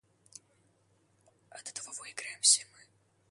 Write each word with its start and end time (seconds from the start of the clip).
От 1.51 1.69
этого 1.69 1.91
выиграем 1.99 2.41
все 2.41 2.65
мы. 2.73 2.79